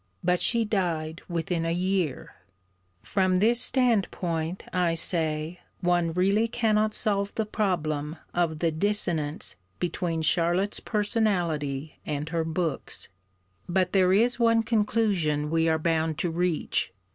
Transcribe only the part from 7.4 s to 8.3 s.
problem